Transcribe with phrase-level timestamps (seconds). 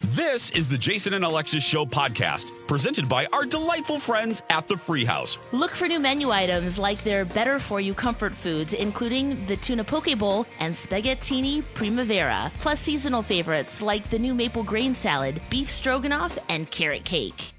[0.00, 4.76] This is the Jason and Alexis Show podcast, presented by our delightful friends at the
[4.76, 5.38] Free House.
[5.52, 9.84] Look for new menu items like their better for you comfort foods, including the tuna
[9.84, 15.70] poke bowl and spaghettini primavera, plus seasonal favorites like the new maple grain salad, beef
[15.70, 17.54] stroganoff, and carrot cake.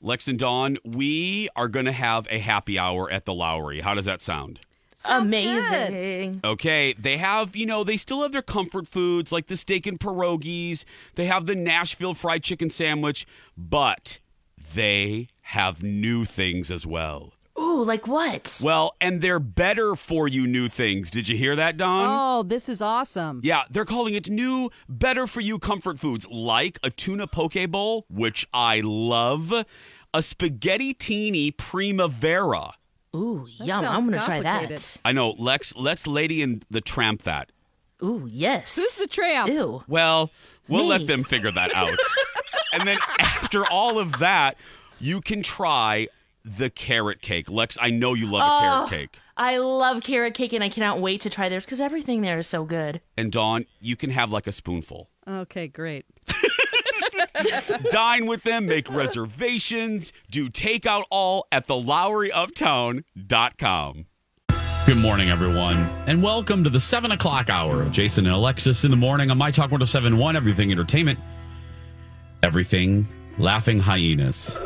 [0.00, 3.80] Lex and Dawn, we are going to have a happy hour at the Lowry.
[3.80, 4.60] How does that sound?
[5.08, 6.40] Amazing.
[6.44, 9.98] Okay, they have, you know, they still have their comfort foods like the steak and
[9.98, 10.84] pierogies.
[11.14, 14.18] They have the Nashville fried chicken sandwich, but
[14.74, 17.34] they have new things as well.
[17.58, 18.60] Ooh, like what?
[18.62, 21.10] Well, and they're better for you new things.
[21.10, 22.06] Did you hear that, Dawn?
[22.08, 23.40] Oh, this is awesome.
[23.44, 28.06] Yeah, they're calling it new, better for you comfort foods like a tuna poke bowl,
[28.08, 32.72] which I love, a spaghettini primavera.
[33.14, 33.84] Ooh, That yum.
[33.84, 34.96] I'm going to try that.
[35.04, 37.50] I know, Lex, let's Lady and the Tramp that.
[38.02, 38.74] Ooh, yes.
[38.76, 39.48] Who's the tramp?
[39.50, 39.84] Ew.
[39.86, 40.30] Well,
[40.68, 40.88] we'll Me.
[40.88, 41.96] let them figure that out.
[42.72, 44.56] and then after all of that,
[44.98, 46.08] you can try
[46.44, 47.48] the carrot cake.
[47.48, 48.86] Lex, I know you love a Oh.
[48.88, 49.18] carrot cake.
[49.36, 52.46] I love carrot cake and I cannot wait to try theirs because everything there is
[52.48, 53.00] so good.
[53.16, 55.08] And Dawn, you can have like a spoonful.
[55.28, 56.04] Okay, great.
[57.90, 64.06] Dine with them, make reservations, do takeout all at the LowryUptown.com.
[64.84, 65.76] Good morning, everyone,
[66.06, 69.38] and welcome to the 7 o'clock hour of Jason and Alexis in the morning on
[69.38, 71.18] My Talk 1071, Everything Entertainment,
[72.42, 73.06] Everything
[73.38, 74.56] Laughing Hyenas.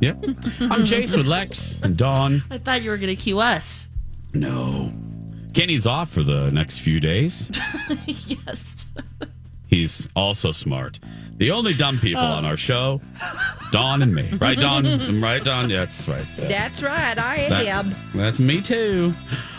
[0.00, 0.24] Yep.
[0.62, 2.42] I'm Jason with Lex and Dawn.
[2.50, 3.86] I thought you were going to cue us.
[4.32, 4.92] No.
[5.54, 7.50] Kenny's off for the next few days.
[8.06, 8.86] yes.
[9.66, 10.98] He's also smart.
[11.38, 13.00] The only dumb people on our show,
[13.70, 14.28] Dawn and me.
[14.40, 15.20] Right, Dawn?
[15.22, 15.70] right, Dawn?
[15.70, 16.26] Yeah, that's right.
[16.38, 16.48] Yes.
[16.50, 17.18] That's right.
[17.18, 17.94] I That- am.
[18.14, 19.14] That's me too.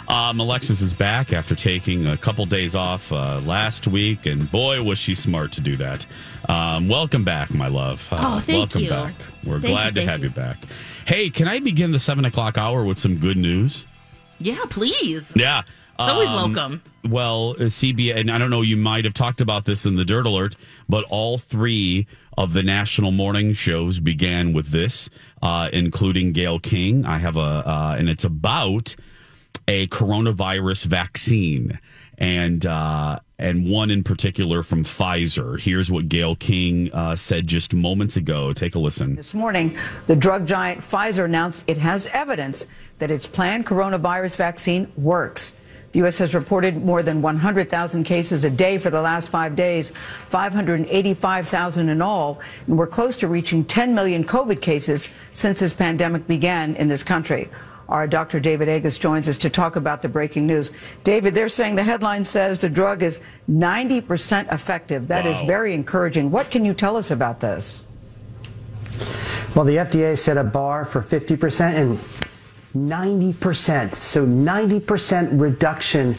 [0.07, 4.83] Um, Alexis is back after taking a couple days off uh, last week, and boy,
[4.83, 6.05] was she smart to do that.
[6.49, 8.07] Um, welcome back, my love.
[8.11, 8.89] Uh, Oh, thank welcome you.
[8.89, 9.13] back.
[9.43, 10.25] We're Thank glad you, to have you.
[10.25, 10.57] you back.
[11.05, 13.85] Hey, can I begin the seven o'clock hour with some good news?
[14.39, 15.31] Yeah, please.
[15.35, 15.63] Yeah.
[15.99, 16.81] It's always Um, welcome.
[17.07, 20.03] Well, uh, CBS, and I don't know, you might have talked about this in the
[20.05, 20.55] Dirt Alert,
[20.89, 25.09] but all three of the national morning shows began with this,
[25.43, 27.05] uh, including Gayle King.
[27.05, 28.95] I have a, uh, and it's about
[29.67, 31.79] a coronavirus vaccine,
[32.17, 35.59] and uh, and one in particular from Pfizer.
[35.59, 38.51] Here's what Gayle King uh, said just moments ago.
[38.51, 39.15] Take a listen.
[39.15, 39.77] This morning,
[40.07, 42.65] the drug giant Pfizer announced it has evidence
[42.97, 45.53] that its planned coronavirus vaccine works.
[45.93, 46.17] The U.S.
[46.17, 49.91] has reported more than 100,000 cases a day for the last five days,
[50.29, 56.25] 585,000 in all, and we're close to reaching 10 million COVID cases since this pandemic
[56.25, 57.47] began in this country.
[57.89, 58.39] Our Dr.
[58.39, 60.71] David Agus joins us to talk about the breaking news.
[61.03, 65.09] David, they're saying the headline says the drug is 90% effective.
[65.09, 65.45] That is Wow.
[65.45, 66.31] very encouraging.
[66.31, 67.85] What can you tell us about this?
[69.53, 71.99] Well, the FDA set a bar for 50% and
[72.75, 73.93] 90%.
[73.93, 76.15] So 90% reduction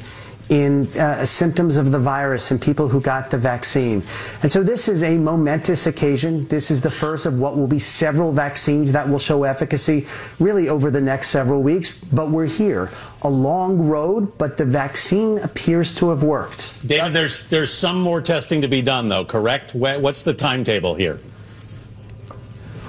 [0.50, 4.03] in uh, symptoms of the virus in people who got the vaccine.
[4.42, 6.47] And so this is a momentous occasion.
[6.48, 10.06] This is the first of what will be several vaccines that will show efficacy
[10.39, 11.98] really over the next several weeks.
[11.98, 12.91] But we're here.
[13.22, 16.86] A long road, but the vaccine appears to have worked.
[16.86, 19.24] David, there's there's some more testing to be done, though.
[19.24, 19.74] Correct?
[19.74, 21.21] What's the timetable here?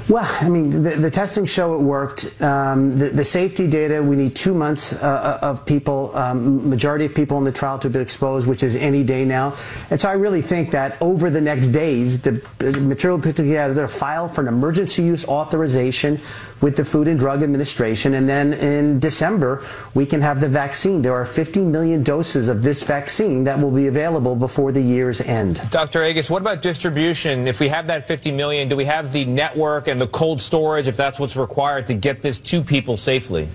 [0.07, 2.39] Well, I mean, the, the testing show it worked.
[2.39, 7.15] Um, the, the safety data, we need two months uh, of people, um, majority of
[7.15, 9.57] people in the trial to be exposed, which is any day now.
[9.89, 12.39] And so I really think that over the next days, the,
[12.81, 16.19] material put together file for an emergency use authorization
[16.61, 18.13] with the Food and Drug Administration.
[18.13, 19.63] And then in December,
[19.93, 21.01] we can have the vaccine.
[21.01, 25.21] There are 50 million doses of this vaccine that will be available before the year's
[25.21, 25.61] end.
[25.69, 26.01] Dr.
[26.01, 27.47] Agus, what about distribution?
[27.47, 30.87] If we have that 50 million, do we have the network and the cold storage,
[30.87, 33.49] if that's what's required to get this to people safely?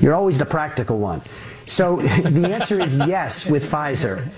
[0.00, 1.22] You're always the practical one.
[1.68, 4.28] So the answer is yes with Pfizer.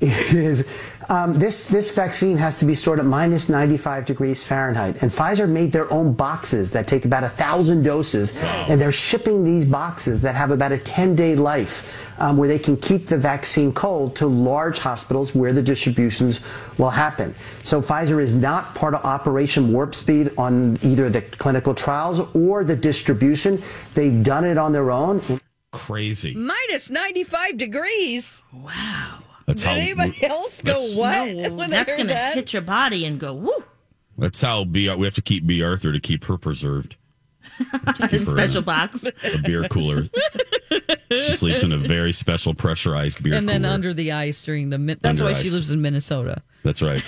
[0.00, 0.66] It is
[1.10, 5.48] um, this this vaccine has to be stored at minus 95 degrees Fahrenheit, and Pfizer
[5.48, 10.22] made their own boxes that take about a thousand doses, and they're shipping these boxes
[10.22, 14.14] that have about a 10 day life, um, where they can keep the vaccine cold
[14.16, 16.38] to large hospitals where the distributions
[16.78, 17.34] will happen.
[17.64, 22.62] So Pfizer is not part of Operation Warp Speed on either the clinical trials or
[22.62, 23.60] the distribution.
[23.94, 25.20] They've done it on their own.
[25.80, 26.34] Crazy.
[26.34, 28.44] Minus 95 degrees.
[28.52, 29.18] Wow.
[29.46, 29.74] That's Did how.
[29.76, 31.28] anybody else go what?
[31.34, 32.34] No, when that's going to that?
[32.34, 33.64] hit your body and go, woo.
[34.18, 34.92] That's how B.
[34.94, 36.96] We have to keep Bea Arthur to keep her preserved.
[37.58, 39.02] Keep her Special in box.
[39.04, 40.04] a beer cooler.
[41.10, 43.38] she sleeps in a very special pressurized beer cooler.
[43.38, 44.78] and then under the ice during the.
[44.78, 46.42] Min- that's Under why she lives in Minnesota.
[46.62, 47.02] That's right.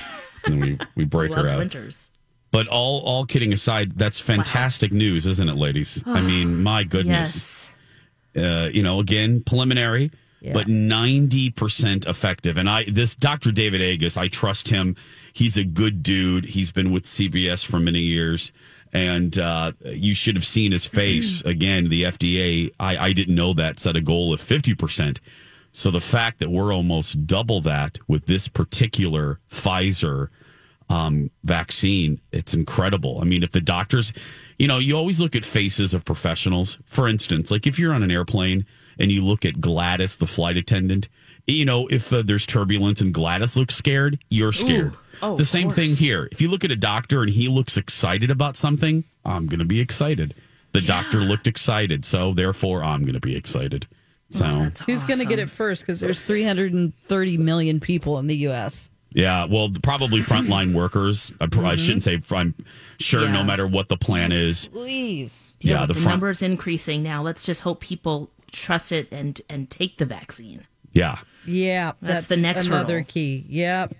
[0.44, 1.58] And we we break her Loves out.
[1.58, 2.10] winters.
[2.50, 6.02] But all all kidding aside, that's fantastic news, isn't it, ladies?
[6.06, 7.34] I mean, my goodness.
[7.34, 7.70] Yes.
[8.36, 10.52] Uh, you know, again, preliminary, Yeah.
[10.54, 12.58] but 90% effective.
[12.58, 13.52] And I, this Dr.
[13.52, 14.96] David Agus, I trust him.
[15.32, 16.44] He's a good dude.
[16.46, 18.52] He's been with CBS for many years.
[18.92, 21.40] And uh, you should have seen his face.
[21.46, 25.18] Again, the FDA, I, I didn't know that, set a goal of 50%.
[25.74, 30.28] So the fact that we're almost double that with this particular Pfizer
[30.90, 33.18] um, vaccine, it's incredible.
[33.22, 34.12] I mean, if the doctors,
[34.62, 36.78] you know, you always look at faces of professionals.
[36.84, 38.64] For instance, like if you're on an airplane
[38.96, 41.08] and you look at Gladys, the flight attendant,
[41.48, 44.94] you know, if uh, there's turbulence and Gladys looks scared, you're scared.
[45.20, 46.28] Oh, the of same thing here.
[46.30, 49.64] If you look at a doctor and he looks excited about something, I'm going to
[49.64, 50.32] be excited.
[50.70, 53.88] The doctor looked excited, so therefore I'm going to be excited.
[54.30, 55.82] So That's Who's going to get it first?
[55.82, 58.90] Because there's 330 million people in the U.S.
[59.14, 61.32] Yeah, well, probably frontline workers.
[61.40, 62.20] I, pro- I shouldn't say.
[62.30, 62.54] I'm
[62.98, 64.68] sure, no matter what the plan is.
[64.68, 65.56] Please.
[65.60, 67.22] Yeah, with the the, front- numbers increasing now.
[67.22, 70.66] Let's just hope people trust it and and take the vaccine.
[70.92, 73.06] Yeah, Yeah, That's that's, the next another hurdle.
[73.08, 73.46] key.
[73.48, 73.94] Yep.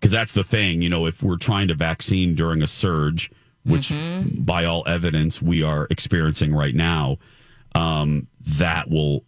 [0.00, 0.80] because that's the thing.
[0.80, 3.30] You know, if we're trying to vaccine during a surge,
[3.64, 3.92] which
[4.40, 7.18] by all evidence we are experiencing right now,
[7.74, 9.24] um, that will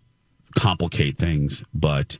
[0.56, 1.62] complicate things.
[1.74, 2.18] But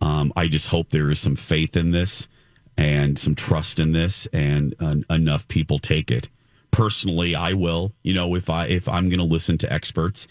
[0.00, 2.26] um, I just hope there is some faith in this
[2.76, 6.28] and some trust in this, and uh, enough people take it.
[6.70, 7.92] Personally, I will.
[8.02, 10.26] You know, if I if I'm going to listen to experts,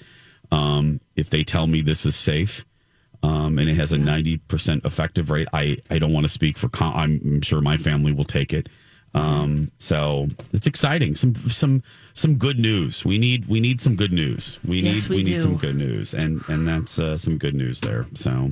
[0.52, 2.66] um, if they tell me this is safe.
[3.22, 5.48] Um, and it has a ninety percent effective rate.
[5.54, 6.68] I, I don't want to speak for.
[6.68, 8.68] Com- I'm, sure my family will take it.
[9.14, 11.16] Um, so it's exciting.
[11.16, 13.06] Some some some good news.
[13.06, 14.60] We need we need some good news.
[14.68, 17.80] We Yes, need we need some good news, and and that's uh, some good news
[17.80, 18.06] there.
[18.16, 18.52] So.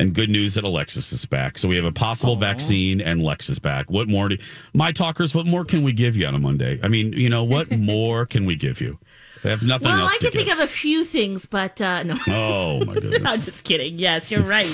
[0.00, 1.58] And good news that Alexis is back.
[1.58, 3.90] So we have a possible vaccine and Lex is back.
[3.90, 4.38] What more do
[4.72, 5.34] my talkers?
[5.34, 6.80] What more can we give you on a Monday?
[6.82, 8.98] I mean, you know, what more can we give you?
[9.44, 12.02] We have nothing Well, else I to can think of a few things, but uh,
[12.02, 12.14] no.
[12.28, 13.18] oh my goodness.
[13.24, 13.98] I'm just kidding.
[13.98, 14.66] Yes, you're right.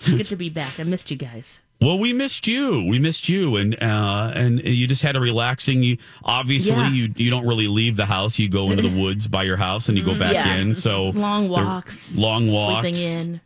[0.00, 0.80] It's good to be back.
[0.80, 1.60] I missed you guys.
[1.82, 2.84] Well, we missed you.
[2.86, 5.82] We missed you, and uh, and you just had a relaxing.
[5.82, 6.90] You obviously Yeah.
[6.90, 8.38] you you don't really leave the house.
[8.38, 10.56] You go into the woods by your house, and you go back Yeah.
[10.56, 10.74] in.
[10.74, 12.82] So Long walks, long walks.
[12.82, 13.40] sleeping in.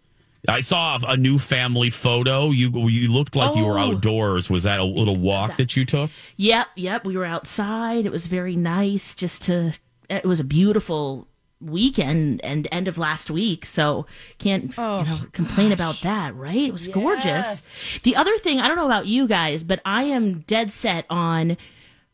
[0.48, 2.50] I saw a new family photo.
[2.50, 3.92] You you looked like you were Oh.
[3.92, 4.50] outdoors.
[4.50, 6.10] Was that a little walk that you took?
[6.36, 7.04] Yep, yep.
[7.04, 8.04] We were outside.
[8.06, 9.14] It was very nice.
[9.14, 9.72] Just to.
[10.10, 11.26] It was a beautiful
[11.60, 14.04] weekend and end of last week so
[14.38, 17.70] can't you oh, know complain about that right it was gorgeous
[18.02, 21.56] the other thing i don't know about you guys but i am dead set on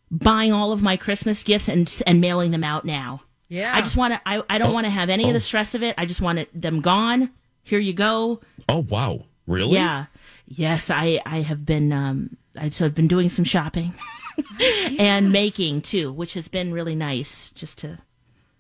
[0.08, 3.74] buying all of my christmas gifts and and mailing them out now Yeah.
[3.74, 4.74] i just want to i, I don't oh.
[4.74, 5.40] want to have any of the oh.
[5.40, 7.30] stress of it i just want it, them gone
[7.70, 8.40] here you go.
[8.68, 9.74] Oh wow, really?
[9.74, 10.06] yeah.
[10.52, 13.94] Yes i i have been um i so i've been doing some shopping
[14.98, 17.98] and making too which has been really nice just to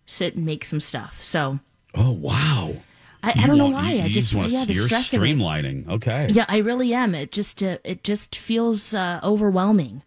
[0.06, 1.20] sit and make some stuff.
[1.24, 1.58] So
[1.96, 2.74] Oh wow.
[3.24, 3.92] i, I don't know why.
[3.94, 5.88] You- i you just, wanna- yeah the you're stress streamlining.
[5.88, 6.28] Okay.
[6.30, 7.14] yeah i really am.
[7.14, 10.02] It just uh, it just feels uh, overwhelming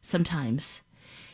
[0.00, 0.80] sometimes.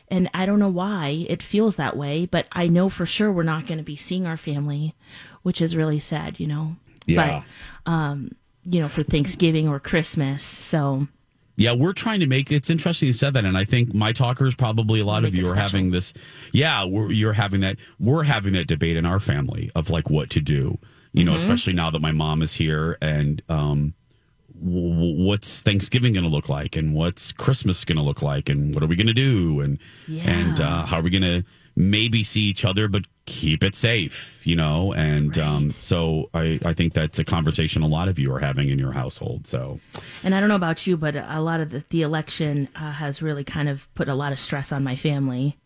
[0.09, 3.45] And i don't know why it feels that way but i know for sure we're
[3.55, 4.95] not going to be seeing our family
[5.43, 7.43] which is really sad you know Yeah.
[7.87, 8.31] but um
[8.65, 11.09] you know for thanksgiving or christmas so
[11.57, 14.55] Yeah, we're trying to make it's interesting you said that, and I think my talkers
[14.55, 15.63] probably a lot Make of you are special.
[15.63, 16.15] having this.
[16.53, 17.77] Yeah, we're, you're having that.
[18.01, 20.79] We're having that debate in our family of like what to do.
[21.13, 21.37] You know, Mm-hmm.
[21.37, 23.93] especially now that my mom is here, and um,
[24.63, 28.83] what's Thanksgiving going to look like, and what's Christmas going to look like, and what
[28.83, 29.79] are we going to do, and
[30.09, 31.45] and uh, how are we going to
[31.77, 34.93] maybe see each other, but keep it safe, you know?
[34.95, 38.69] And um, so I I think that's a conversation a lot of you are having
[38.69, 39.47] in your household.
[39.47, 39.81] So.
[40.25, 43.23] And I don't know about you, but a lot of the, the election uh, has
[43.23, 45.57] really kind of put a lot of stress on my family.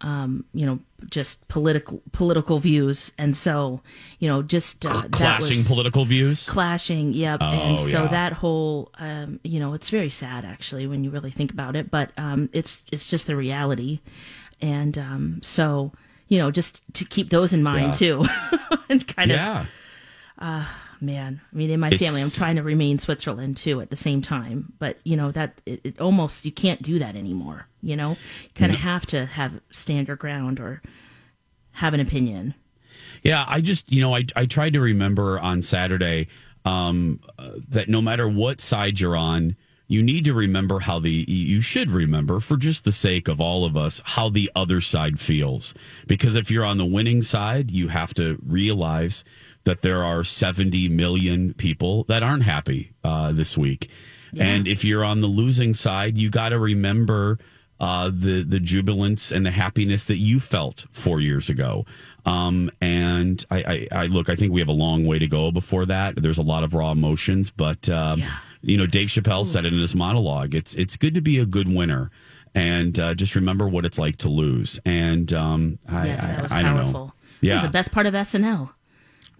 [0.00, 3.80] Um, you know, just political political views, and so
[4.18, 6.46] you know, just uh, clashing political views.
[6.46, 8.08] clashing yep Oh, and so yeah.
[8.08, 11.90] that whole um, you know it's very sad actually when you really think about it
[11.90, 14.00] but um, it's it's just the reality
[14.60, 15.92] and um, so
[16.28, 18.22] you know just to keep those in mind Yeah.
[18.22, 18.24] too.
[18.90, 19.66] And kind of yeah.
[21.00, 21.40] man.
[21.52, 24.72] I mean in my family i'm trying to remain switzerland too at the same time.
[24.78, 28.10] But you know that it, it almost you can't do that anymore you know?
[28.10, 30.80] You kind of have to have stand your ground or
[31.72, 32.54] have an opinion.
[33.22, 36.28] Yeah, I just you know I I tried to remember on Saturday
[36.64, 41.24] um, uh, that no matter what side you're on, you need to remember how the
[41.28, 45.20] you should remember for just the sake of all of us how the other side
[45.20, 45.74] feels
[46.06, 49.24] because if you're on the winning side, you have to realize
[49.64, 53.90] that there are 70 million people that aren't happy uh, this week,
[54.38, 57.38] and if you're on the losing side, you got to remember
[57.80, 61.84] uh, the the jubilance and the happiness that you felt four years ago.
[62.26, 65.50] Um, and I, I, I look, I think we have a long way to go
[65.50, 66.16] before that.
[66.16, 68.22] There's a lot of raw emotions, but um,
[68.64, 70.54] you know, Dave Chappelle said it in his monologue.
[70.54, 72.10] It's it's good to be a good winner,
[72.54, 74.78] and uh, just remember what it's like to lose.
[74.84, 77.12] And um, I, yes that was I, I don't powerful know.
[77.42, 78.70] it Yeah, was the best part of snl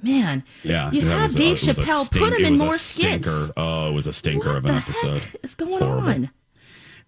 [0.02, 0.90] man yeah.
[0.90, 3.92] you have was dave it a chappelle stink- put him in more skits Oh, it
[3.92, 5.22] was a stinker what of an the episode.
[5.42, 6.30] is going on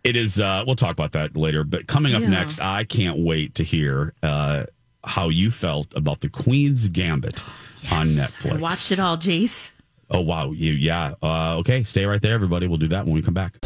[0.03, 0.39] It is.
[0.41, 1.65] Uh, we'll talk about that later.
[1.65, 2.29] But coming up Yeah.
[2.29, 4.65] next, I can't wait to hear uh,
[5.05, 7.43] how you felt about the Queen's Gambit
[7.91, 8.53] on Netflix.
[8.53, 9.73] I watched it all jace
[10.09, 11.15] Oh wow, you yeah.
[11.23, 12.69] Uh, okay, stay right there, everybody.
[12.69, 13.57] We'll do that when we come back.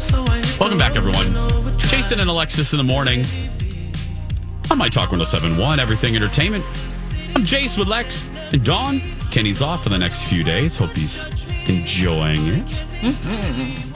[0.59, 1.77] Welcome back, everyone.
[1.77, 3.23] Jason and Alexis in the morning.
[4.71, 6.63] On my Talk 1071, Everything Entertainment.
[7.35, 9.01] I'm Jace with Lex and Dawn.
[9.29, 10.77] Kenny's off for the next few days.
[10.77, 11.25] Hope he's
[11.69, 12.65] enjoying it.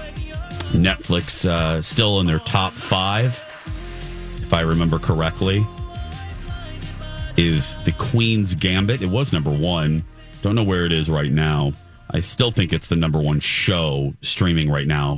[0.72, 3.34] Netflix uh, still in their top five,
[4.42, 5.66] if I remember correctly,
[7.38, 9.02] is The Queen's Gambit.
[9.02, 10.04] It was number one.
[10.42, 11.74] Don't know where it is right now.
[12.10, 15.18] I still think it's the number one show streaming right now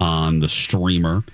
[0.00, 1.24] on the streamer.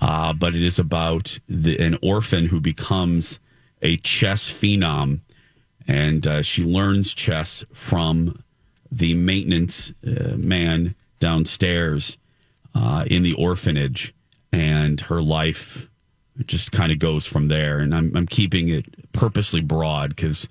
[0.00, 3.38] Uh, but it is about the, an orphan who becomes
[3.82, 5.20] a chess phenom,
[5.86, 8.42] and uh, she learns chess from
[8.90, 12.16] the maintenance uh, man downstairs
[12.74, 14.14] uh, in the orphanage,
[14.52, 15.90] and her life
[16.46, 17.78] just kind of goes from there.
[17.78, 20.48] And I'm, I'm keeping it purposely broad because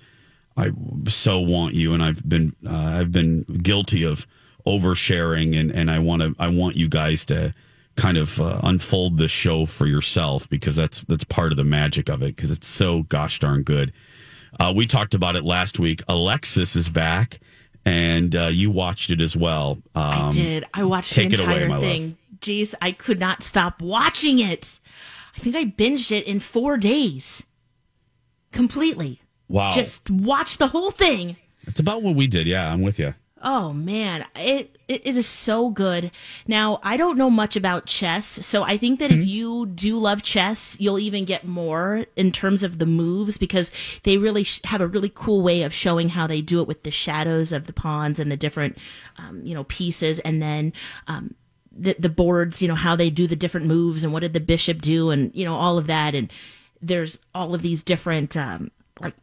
[0.58, 0.72] I
[1.08, 4.26] so want you, and I've been uh, I've been guilty of
[4.66, 7.54] oversharing, and and I want to I want you guys to
[7.96, 12.08] kind of uh, unfold the show for yourself because that's that's part of the magic
[12.08, 13.92] of it because it's so gosh darn good.
[14.58, 16.02] Uh, we talked about it last week.
[16.08, 17.38] Alexis is back,
[17.84, 19.78] and uh, you watched it as well.
[19.94, 20.64] Um, I did.
[20.74, 21.82] I watched take the it away, entire my love.
[21.82, 22.16] thing.
[22.40, 24.80] Jeez, I could not stop watching it.
[25.36, 27.44] I think I binged it in four days.
[28.52, 29.20] Completely.
[29.48, 31.36] Wow, Just watch the whole thing.
[31.62, 32.46] it's about what we did.
[32.46, 33.14] Yeah, I'm with you.
[33.40, 36.10] Oh man, it, it it is so good.
[36.48, 40.24] Now I don't know much about chess, so I think that if you do love
[40.24, 43.70] chess, you'll even get more in terms of the moves because
[44.02, 46.82] they really sh- have a really cool way of showing how they do it with
[46.82, 48.76] the shadows of the pawns and the different,
[49.18, 50.72] um, you know, pieces, and then
[51.06, 51.32] um,
[51.70, 52.60] the the boards.
[52.60, 55.30] You know how they do the different moves and what did the bishop do, and
[55.32, 56.16] you know all of that.
[56.16, 56.28] And
[56.82, 59.14] there's all of these different um, like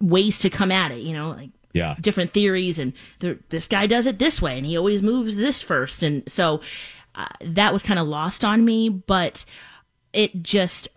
[0.00, 0.98] ways to come at it.
[1.02, 1.94] You know, like Yeah.
[2.00, 5.60] different theories and the, this guy does it this way and he always moves this
[5.62, 6.60] first and so
[7.14, 9.44] uh, that was kind of lost on me but
[10.12, 10.88] it just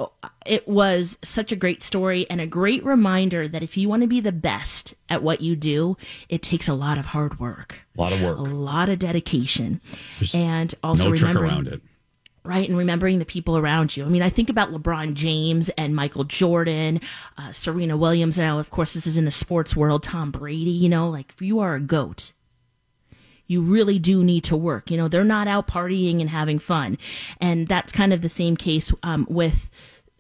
[0.46, 4.08] it was such a great story and a great reminder that if you want to
[4.08, 5.98] be the best at what you do
[6.30, 8.38] it takes a lot of hard work A lot of work.
[8.38, 9.82] a lot of dedication
[10.34, 11.82] and also no trick around it.
[12.44, 12.68] Right?
[12.68, 14.06] And remembering the people around you.
[14.06, 17.02] I mean, I think about LeBron James and Michael Jordan,
[17.38, 18.38] uh, Serena Williams.
[18.38, 20.04] Now, of course, this is in the sports world.
[20.04, 22.32] Tom Brady, you know, like if you are a goat,
[23.48, 24.92] you really do need to work.
[24.92, 26.98] You know, they're not out partying and having fun.
[27.42, 29.70] And that's kind of the same case um, with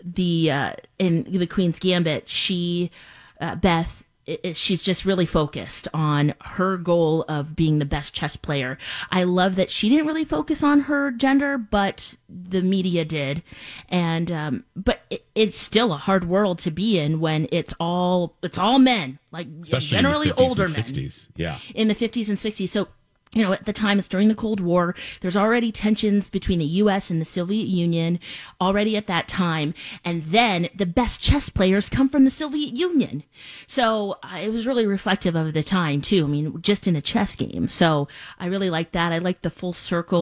[0.03, 2.27] the, uh, in the Queen's Gambit.
[2.27, 2.91] She,
[3.39, 8.13] uh, Beth, it, it- she's just really focused on her goal of being the best
[8.13, 8.77] chess player.
[9.11, 13.41] I love that she didn't really focus on her gender, but the media did,
[13.89, 18.35] and um, but it, it's still a hard world to be in when it's all
[18.43, 21.29] it's all men, like Especially in the generally 50s and older men 60s.
[21.35, 21.59] Yeah.
[21.73, 22.69] in the 50s and 60s.
[22.69, 22.87] So,
[23.31, 24.95] you know, at the time, it's during the Cold War.
[25.21, 27.11] There's already tensions between the U.S.
[27.11, 28.19] and the Soviet Union
[28.59, 29.75] already at that time.
[30.03, 33.23] And then the best chess players come from the Soviet Union.
[33.67, 36.25] So uh, it was really reflective of the time, too.
[36.25, 37.69] I mean, just in a chess game.
[37.69, 38.07] So
[38.39, 39.13] I really like that.
[39.13, 40.21] I like the full circle.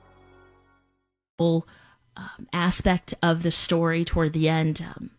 [2.17, 4.83] Um, aspect of the story toward the end.
[4.95, 5.09] Um,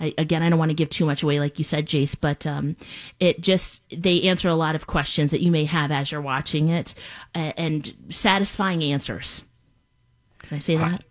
[0.00, 2.46] I, again, I don't want to give too much away, like you said, Jace, but
[2.46, 2.76] um,
[3.20, 6.68] it just they answer a lot of questions that you may have as you're watching
[6.68, 6.94] it,
[7.34, 9.44] uh, and satisfying answers.
[10.40, 11.04] Can I say that?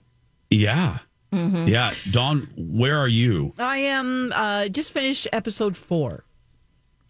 [0.50, 1.00] Yeah.
[1.32, 1.68] Mhm.
[1.68, 1.94] Yeah.
[2.12, 3.54] Dawn, where are you?
[3.58, 6.26] I am uh, just finished episode four.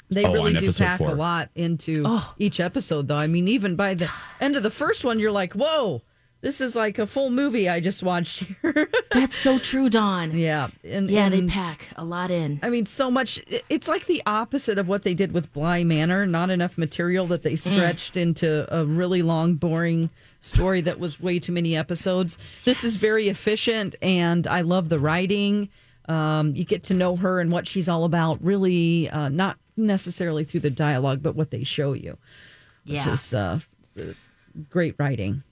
[0.10, 1.10] They Oh, really do pack four.
[1.10, 2.06] a lot into
[2.38, 3.18] each episode, though.
[3.18, 6.04] I mean, even by the end of the first one, you're like, "Whoa,
[6.44, 10.38] this is like a full movie I just watched here." That's so true, Dawn.
[10.38, 12.60] Yeah, and Yeah, they pack a lot in.
[12.62, 13.42] I mean, so much.
[13.70, 16.28] It's like the opposite of what they did with Bly Manor.
[16.28, 21.40] Not enough material that they stretched into a really long, boring story that was way
[21.40, 22.38] too many episodes.
[22.66, 25.70] This is very efficient, and I love the writing.
[26.10, 30.44] Um, you get to know her and what she's all about, really, uh, not necessarily
[30.44, 32.18] through the dialogue, but what they show you.
[32.86, 33.10] Which Yeah.
[33.12, 33.60] is uh,
[34.70, 35.44] great writing.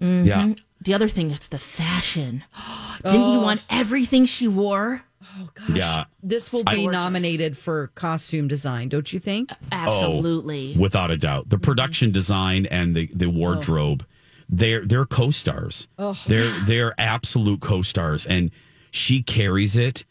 [0.00, 0.26] Mhm.
[0.26, 0.52] Yeah.
[0.80, 2.44] The other thing is the fashion.
[3.02, 3.40] Didn't you Oh.
[3.40, 5.02] want everything she wore?
[5.38, 5.76] Oh gosh.
[5.76, 6.04] Yeah.
[6.22, 9.50] This will I- be nominated for costume design, don't you think?
[9.72, 10.74] Absolutely.
[10.76, 11.48] Oh, without a doubt.
[11.48, 14.04] The production design and the, the wardrobe,
[14.48, 15.88] they're they're co-stars.
[15.98, 16.18] Oh.
[16.26, 18.50] They're they're absolute co-stars and
[18.90, 20.04] she carries it.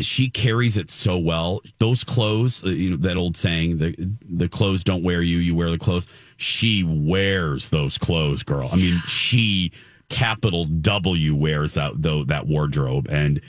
[0.00, 1.60] She carries it so well.
[1.78, 3.94] Those clothes, uh, you know that old saying, the
[4.28, 6.06] the clothes don't wear you, you wear the clothes.
[6.42, 8.68] She wears those clothes, girl.
[8.72, 9.72] I mean, she
[10.08, 13.40] capital W wears that though that wardrobe and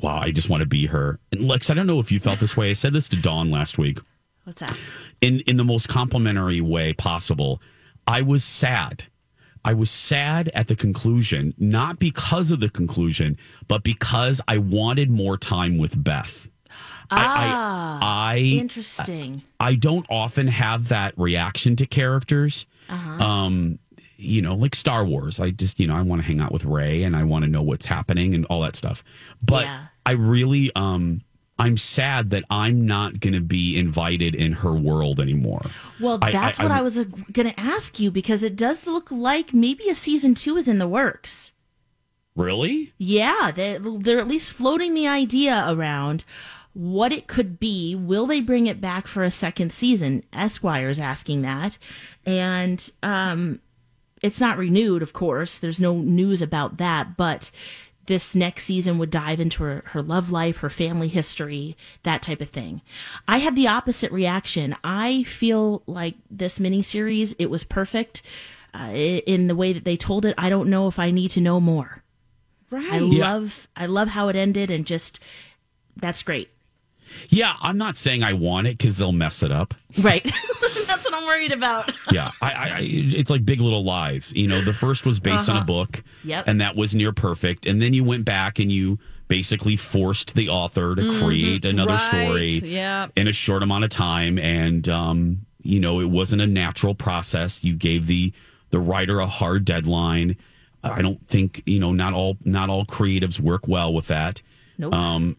[0.00, 1.18] wow, I just want to be her.
[1.30, 2.70] And Lex, I don't know if you felt this way.
[2.70, 3.98] I said this to Dawn last week
[4.44, 4.76] What's that?
[5.20, 7.60] in in the most complimentary way possible.
[8.06, 9.04] I was sad.
[9.64, 15.10] I was sad at the conclusion, not because of the conclusion, but because I wanted
[15.10, 16.48] more time with Beth.
[17.10, 19.42] Ah, I, I interesting.
[19.60, 22.66] I don't often have that reaction to characters.
[22.88, 23.24] Uh-huh.
[23.24, 23.78] Um,
[24.16, 25.38] you know, like Star Wars.
[25.40, 27.50] I just, you know, I want to hang out with Rey and I want to
[27.50, 29.04] know what's happening and all that stuff.
[29.42, 29.86] But Yeah.
[30.06, 31.20] I really um
[31.60, 35.62] I'm sad that I'm not going to be invited in her world anymore.
[36.00, 38.86] Well, that's I- what I- I was uh, going to ask you because it does
[38.86, 41.50] look like maybe a season two is in the works.
[42.36, 42.92] Really?
[42.98, 46.24] Yeah, they're, they're at least floating the idea around
[46.78, 47.96] what it could be.
[47.96, 50.22] Will they bring it back for a second season?
[50.32, 51.76] Esquire's asking that.
[52.24, 53.60] And um,
[54.22, 55.58] it's not renewed, of course.
[55.58, 57.50] There's no news about that, but
[58.06, 62.40] this next season would dive into her, her love life, her family history, that type
[62.40, 62.80] of thing.
[63.26, 64.76] I had the opposite reaction.
[64.84, 68.22] I feel like this miniseries, it was perfect
[68.72, 70.34] uh, in the way that they told it.
[70.38, 72.04] I don't know if I need to know more.
[72.70, 72.92] Right.
[72.92, 73.32] I Yeah.
[73.32, 75.18] love I love how it ended and just
[75.96, 76.50] that's great.
[77.28, 79.74] Yeah, I'm not saying I want it because they'll mess it up.
[80.00, 80.22] Right.
[80.60, 81.92] that's what I'm worried about.
[82.10, 84.32] Yeah, I, I, it's like Big Little Lies.
[84.34, 85.66] You know, the first was based on a Uh-huh.
[85.66, 86.44] book, Yep.
[86.48, 87.66] and that was near perfect.
[87.66, 91.22] And then you went back and you basically forced the author to Mhm.
[91.22, 93.08] create another Right, story yeah.
[93.14, 97.62] in a short amount of time, and um, you know, it wasn't a natural process.
[97.62, 98.32] You gave the
[98.70, 100.36] the writer a hard deadline.
[100.82, 104.40] I don't think you know not all not all creatives work well with that.
[104.78, 104.94] Nope.
[104.94, 105.36] Um,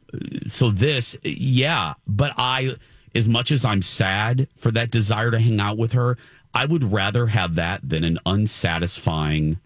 [0.47, 2.75] so this, yeah, but I,
[3.15, 6.17] as much as I'm sad for that desire to hang out with her,
[6.53, 9.59] I would rather have that than an unsatisfying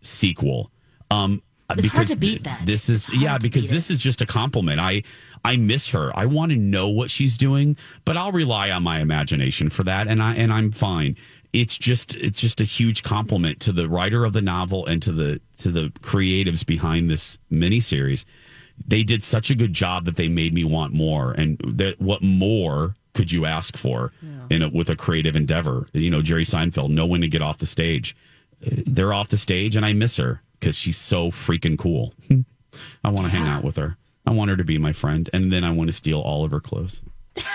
[0.00, 0.70] sequel.
[1.10, 2.62] Um, It's hard to beat that.
[2.64, 4.80] This is yeah, because this is just a compliment.
[4.80, 5.02] I
[5.44, 6.16] I miss her.
[6.16, 10.08] I want to know what she's doing, but I'll rely on my imagination for that,
[10.08, 11.16] and I and I'm fine.
[11.52, 15.12] It's just it's just a huge compliment to the writer of the novel and to
[15.12, 18.24] the to the creatives behind this miniseries.
[18.86, 21.32] They did such a good job that they made me want more.
[21.32, 24.12] And that what more could you ask for
[24.50, 25.86] in a, with a creative endeavor?
[25.92, 28.16] You know, Jerry Seinfeld, no one to get off the stage.
[28.60, 32.14] They're off the stage, and I miss her because she's so freaking cool.
[33.04, 33.96] I want to hang out with her.
[34.26, 36.50] I want her to be my friend, and then I want to steal all of
[36.50, 37.02] her clothes.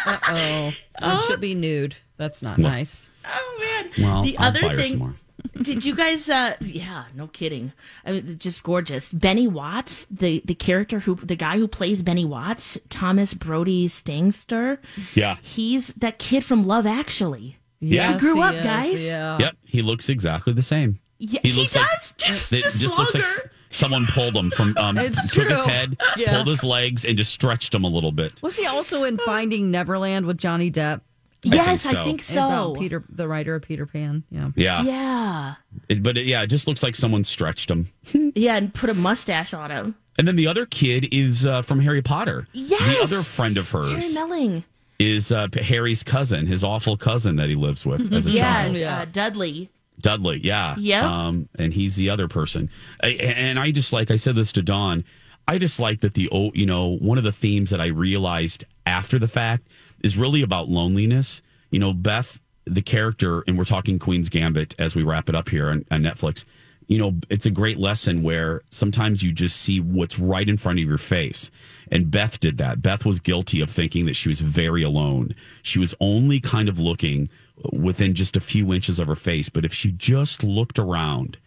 [0.05, 0.73] Uh oh.
[0.99, 1.95] One should be nude.
[2.17, 3.09] That's not Well- nice.
[3.25, 3.91] Oh man.
[4.05, 5.17] Well, the I'll other buy her thing.
[5.41, 5.63] Some more.
[5.63, 6.29] Did you guys?
[6.29, 7.73] uh Yeah, no kidding.
[8.05, 9.11] I mean, just gorgeous.
[9.11, 14.79] Benny Watts, the the character who, the guy who plays Benny Watts, Thomas Brodie Sangster.
[15.15, 15.37] Yeah.
[15.41, 17.57] He's that kid from Love Actually.
[17.79, 18.13] Yeah.
[18.13, 19.05] He grew he up, is, guys.
[19.05, 19.37] Yeah.
[19.39, 20.99] Yep, he looks exactly the same.
[21.19, 23.25] Yeah, he he looks does, like just- it just looks like
[23.69, 26.33] someone pulled him from um It's took his head, Yeah.
[26.35, 28.41] pulled his legs, and just stretched him a little bit.
[28.43, 31.01] Was he also in Finding Neverland with Johnny Depp?
[31.43, 32.45] Yes, think I think so.
[32.45, 34.23] About Peter, the writer of Peter Pan.
[34.31, 34.51] Yeah.
[34.55, 35.55] Yeah, Yeah.
[35.89, 37.89] It- but it, yeah, it just looks like someone stretched him.
[38.35, 39.95] Yeah, and put a mustache on him.
[40.17, 42.47] And then the other kid is uh, from Harry Potter.
[42.53, 42.79] Yes!
[43.09, 44.63] the other friend of Harry hers Melling.
[44.99, 48.67] is uh, Harry's cousin, his awful cousin that he lives with as a Yeah, child.
[48.69, 48.99] and, Yeah.
[49.01, 49.69] uh, Dudley.
[50.01, 50.75] Dudley, yeah.
[50.77, 51.03] Yep.
[51.03, 52.69] Um, and he's the other person.
[53.03, 55.03] I, and I just like, I said this to Dawn,
[55.47, 58.63] I just like that the, oh, you know, one of the themes that I realized
[58.85, 59.67] after the fact
[60.03, 61.41] is really about loneliness.
[61.71, 65.49] You know, Beth, the character, and we're talking Queen's Gambit as we wrap it up
[65.49, 66.45] here on, on Netflix.
[66.87, 70.79] You know, it's a great lesson where sometimes you just see what's right in front
[70.79, 71.49] of your face.
[71.89, 72.81] And Beth did that.
[72.81, 75.33] Beth was guilty of thinking that she was very alone.
[75.61, 77.29] She was only kind of looking
[77.71, 79.47] within just a few inches of her face.
[79.47, 81.37] But if she just looked around,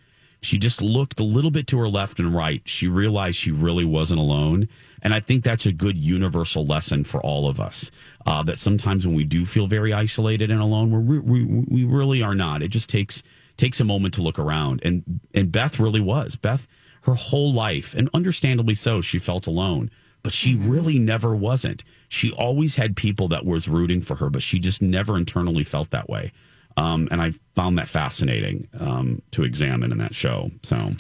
[0.47, 3.85] she just looked a little bit to her left and right, she realized she really
[3.85, 4.69] wasn't alone.
[5.03, 7.91] And I think that's a good universal lesson for all of us.
[8.25, 12.23] Uh, that sometimes when we do feel very isolated and alone, we're, we we really
[12.23, 12.63] are not.
[12.63, 13.23] It just takes
[13.57, 16.37] takes a moment to look around, and and Beth really was.
[16.37, 16.67] Beth,
[17.03, 19.91] her whole life, and understandably so, she felt alone,
[20.23, 21.85] but she really never wasn't.
[22.09, 25.91] She always had people that was rooting for her, but she just never internally felt
[25.91, 26.33] that way.
[26.77, 30.51] Um, and I found that fascinating um, to examine in that show.
[30.63, 30.93] So,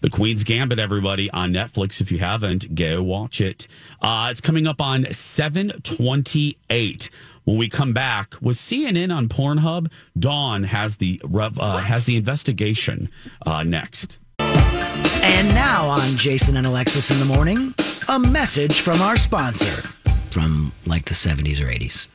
[0.00, 2.00] The Queen's Gambit, everybody, on Netflix.
[2.00, 3.66] If you haven't, go watch it.
[4.02, 7.10] Uh, it's coming up on 728.
[7.44, 9.90] When we come back, was CNN on Pornhub?
[10.18, 13.08] Dawn has the rev, uh, has the investigation
[13.46, 14.18] uh, next.
[14.38, 17.72] And now on Jason and Alexis in the morning,
[18.08, 19.82] a message from our sponsor
[20.30, 22.08] from like the 70s or 80s.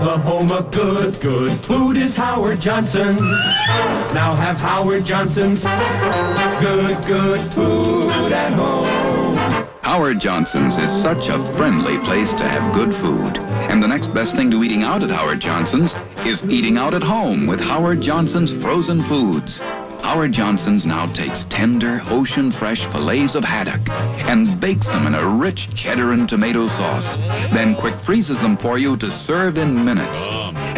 [0.00, 3.20] The home of good, good food is Howard Johnson's.
[3.20, 9.68] Now have Howard Johnson's good, good food at home.
[9.82, 13.36] Howard Johnson's is such a friendly place to have good food.
[13.68, 17.02] And the next best thing to eating out at Howard Johnson's is eating out at
[17.02, 19.60] home with Howard Johnson's frozen foods.
[20.02, 23.80] Howard Johnson's now takes tender, ocean fresh fillets of haddock
[24.28, 27.16] and bakes them in a rich cheddar and tomato sauce,
[27.52, 30.26] then quick freezes them for you to serve in minutes.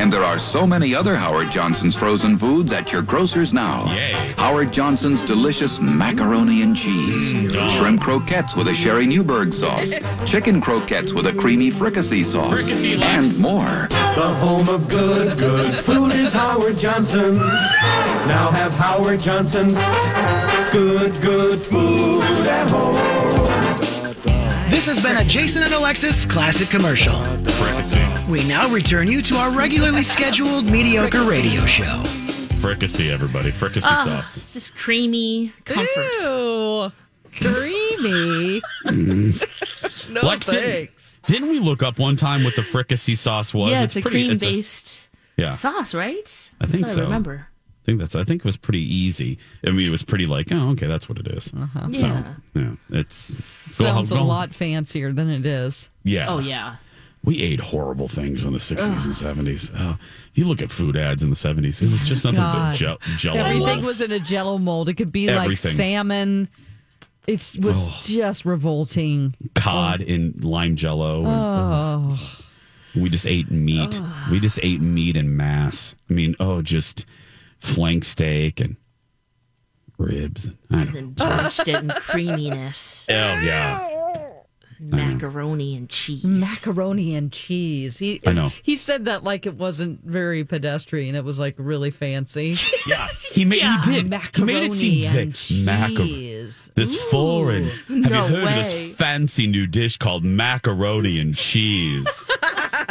[0.02, 3.86] And there are so many other Howard Johnson's frozen foods at your grocers now.
[4.36, 9.94] Howard Johnson's delicious macaroni and cheese, mm, shrimp croquettes with a Sherry Newburg sauce,
[10.26, 13.86] chicken croquettes with a creamy fricassee sauce, Fricassee, and more.
[13.90, 17.36] The home of good, good food is Howard Johnson's.
[18.26, 19.78] Now have Howard Johnson's
[20.72, 23.31] good, good food at home.
[24.84, 27.14] This has been a Jason and Alexis classic commercial.
[28.28, 32.02] We now return you to our regularly scheduled mediocre radio show.
[32.58, 33.52] Fricassee, everybody.
[33.52, 34.36] Fricassee Ah, sauce.
[34.38, 35.86] It's just creamy comfort.
[36.24, 36.90] Ew.
[37.40, 38.60] Creamy.
[40.10, 41.20] no Lex, didn't- thanks.
[41.28, 43.70] Didn't we look up one time what the fricassee sauce was?
[43.70, 44.98] yeah, it's, a pretty- cream it's a- based
[45.36, 45.52] yeah.
[45.52, 46.50] sauce, right?
[46.60, 47.00] I think That's what so.
[47.02, 47.46] I remember.
[47.82, 48.14] I think that's.
[48.14, 49.38] I think it was pretty easy.
[49.66, 51.52] I mean, it was pretty like, oh, okay, that's what it is.
[51.52, 51.88] Uh-huh.
[51.92, 52.34] So, Yeah.
[52.54, 53.36] yeah, it's
[53.72, 55.88] Sounds go- a lot fancier than it is.
[56.04, 56.28] Yeah.
[56.28, 56.76] Oh yeah.
[57.24, 59.70] We ate horrible things in the sixties and seventies.
[59.76, 59.96] Oh,
[60.34, 62.74] you look at food ads in the seventies, it was just nothing but God.
[62.74, 63.38] gel- jello.
[63.40, 63.84] Everything molds.
[63.84, 64.88] was in a jello mold.
[64.88, 66.48] It could be like salmon.
[67.28, 68.00] It was Oh.
[68.04, 69.34] just revolting.
[69.54, 71.18] cod in lime jello.
[71.24, 72.38] and- Oh.
[72.94, 74.00] We just ate meat.
[74.30, 75.94] We just ate meat in mass.
[76.10, 77.06] I mean, oh, just
[77.62, 78.76] flank steak and
[79.98, 80.46] ribs.
[80.46, 80.98] And, I don't know.
[80.98, 83.06] And drenched it in creaminess.
[83.08, 83.88] Oh yeah.
[84.80, 86.24] Macaroni and cheese.
[86.24, 87.98] Macaroni and cheese.
[87.98, 88.50] He I know.
[88.64, 91.14] he said that like it wasn't very pedestrian.
[91.14, 92.56] It was like really fancy.
[92.84, 94.12] Yeah, he made he did.
[94.34, 96.70] he made it seem Macaroni and vi- macar- cheese.
[96.74, 97.66] This foreign.
[97.68, 102.28] Have no you heard of this fancy new dish called macaroni and cheese?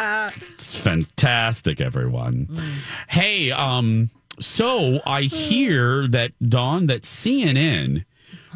[0.50, 2.48] it's fantastic, everyone.
[3.10, 8.06] Hey, um, so I hear that Dawn, that CNN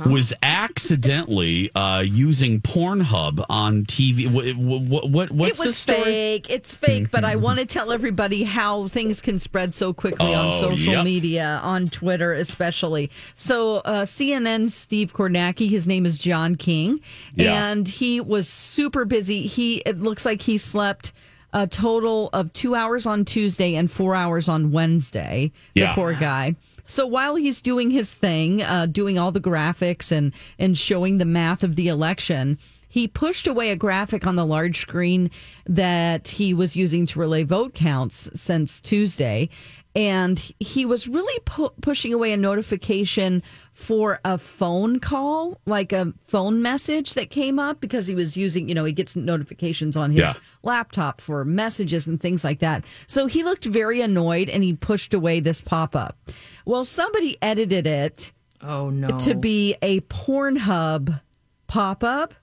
[0.05, 4.29] was accidentally uh, using Pornhub on TV.
[4.29, 6.03] What, what, what what's it was the story?
[6.03, 6.49] fake.
[6.49, 10.47] It's fake, but I want to tell everybody how things can spread so quickly on
[10.47, 11.05] Oh, social yep.
[11.05, 13.09] media, on Twitter especially.
[13.35, 16.99] So, uh, CNN's Steve Kornacki, his name is John King,
[17.35, 17.69] Yeah.
[17.71, 19.47] and he was super busy.
[19.47, 21.13] He it looks like he slept
[21.55, 25.51] a total of two hours on Tuesday and four hours on Wednesday.
[25.73, 25.95] The Yeah.
[25.95, 26.55] poor guy.
[26.85, 31.25] So while he's doing his thing, uh, doing all the graphics and and showing the
[31.25, 32.59] math of the election,
[32.95, 35.29] he pushed away a graphic on the large screen
[35.65, 39.49] that he was using to relay vote counts since Tuesday.
[39.97, 46.13] And he was really pu- pushing away a notification for a phone call, like a
[46.27, 50.11] phone message that came up because he was using, you know, he gets notifications on
[50.11, 50.33] his Yeah.
[50.63, 52.85] laptop for messages and things like that.
[53.07, 56.17] So he looked very annoyed and he pushed away this pop up.
[56.65, 58.31] Well, somebody edited it.
[58.61, 59.17] Oh no.
[59.19, 61.19] To be a Pornhub
[61.67, 62.33] pop up.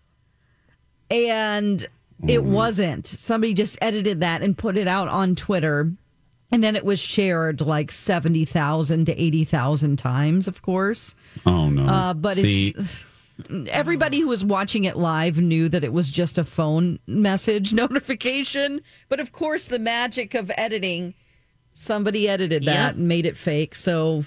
[1.12, 1.86] And
[2.26, 3.06] it wasn't.
[3.06, 5.92] Somebody just edited that and put it out on Twitter.
[6.50, 11.14] And then it was shared like 70,000 to 80,000 times, of course.
[11.46, 11.84] Oh no!
[11.86, 13.04] Uh, but See, it's
[13.70, 18.82] everybody who was watching it live knew that it was just a phone message notification.
[19.08, 21.14] But of course, the magic of editing,
[21.74, 22.94] somebody edited that Yep.
[22.96, 23.74] and made it fake.
[23.74, 24.24] So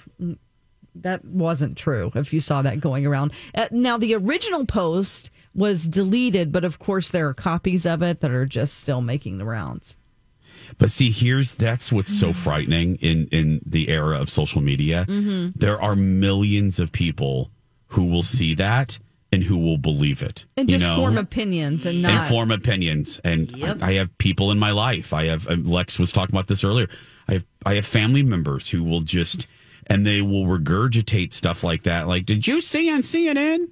[1.02, 3.32] that wasn't true if you saw that going around.
[3.54, 8.20] Uh, now, the original post was deleted, but of course, there are copies of it
[8.20, 9.96] that are just still making the rounds.
[10.78, 15.06] But see, here's that's what's so frightening in in the era of social media.
[15.08, 15.54] Mhm.
[15.54, 17.50] There are millions of people
[17.88, 18.98] who will see that
[19.32, 20.44] and who will believe it.
[20.56, 20.96] And you just know?
[20.96, 22.12] form opinions and not.
[22.12, 23.20] and form opinions.
[23.22, 23.82] And Yep.
[23.82, 25.12] I, I have people in my life.
[25.12, 26.88] I have Lex was talking about this earlier.
[27.28, 29.46] I have I have family members who will just
[29.86, 32.08] and they will regurgitate stuff like that.
[32.08, 33.68] Like, did you see on CNN?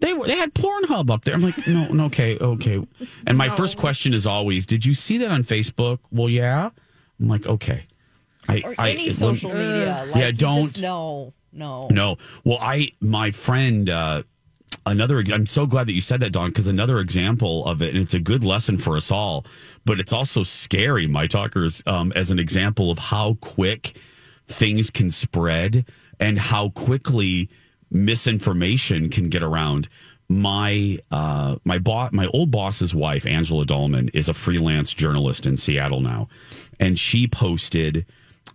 [0.00, 1.34] They were they had Pornhub up there.
[1.34, 2.84] I'm like, no, no, okay, okay.
[3.26, 5.98] And my first question is always, did you see that on Facebook?
[6.10, 6.70] Well, yeah.
[7.20, 7.86] I'm like, okay.
[8.48, 10.04] I, or I- any when- social media.
[10.10, 11.88] Like, yeah, don't Just, no, no.
[11.90, 12.16] no.
[12.44, 14.22] Well, I my friend uh
[14.84, 18.02] another I'm so glad that you said that Dawn because another example of it and
[18.02, 19.46] it's a good lesson for us all,
[19.86, 23.96] but it's also scary my talkers um as an example of how quick
[24.46, 25.84] things can spread
[26.20, 27.48] and how quickly
[27.90, 29.88] misinformation can get around.
[30.28, 35.56] My uh my boss my old boss's wife Angela Dolman is a freelance journalist in
[35.56, 36.28] Seattle now
[36.80, 38.06] and she posted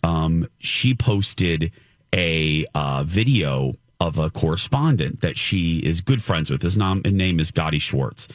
[0.03, 1.71] um she posted
[2.13, 6.61] a uh, video of a correspondent that she is good friends with.
[6.61, 8.27] His nom- name is Gotti Schwartz.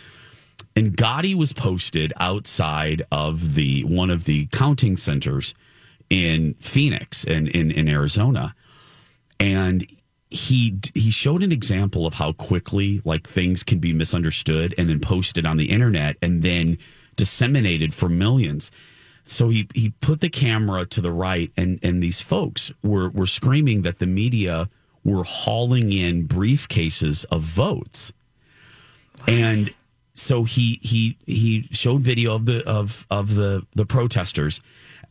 [0.76, 5.54] And Gotti was posted outside of the one of the counting centers
[6.10, 8.54] in Phoenix and in, in Arizona.
[9.40, 9.86] And
[10.30, 15.00] he he showed an example of how quickly like things can be misunderstood and then
[15.00, 16.78] posted on the internet and then
[17.16, 18.70] disseminated for millions.
[19.22, 23.26] So he he put the camera to the right and and these folks were were
[23.26, 24.68] screaming that the media
[25.04, 28.12] were hauling in briefcases of votes.
[29.28, 29.72] And
[30.14, 34.60] so he he he showed video of the of of the the protesters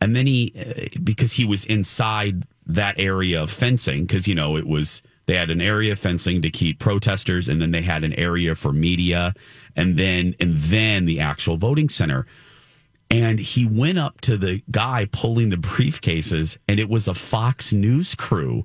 [0.00, 4.56] and then he uh, because he was inside that area of fencing because you know
[4.56, 8.04] it was they had an area of fencing to keep protesters and then they had
[8.04, 9.34] an area for media
[9.76, 12.26] and then and then the actual voting center.
[13.10, 17.72] And he went up to the guy pulling the briefcases and it was a Fox
[17.72, 18.64] News crew.